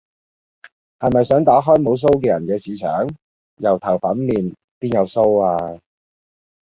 [0.97, 3.07] 係咪想打開無鬚嘅人嘅巿場？
[3.57, 5.79] 油頭粉面，邊有鬚呀？